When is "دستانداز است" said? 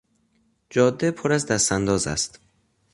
1.45-2.39